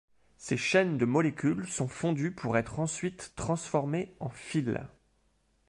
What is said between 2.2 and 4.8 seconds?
pour ensuite être transformées en fils.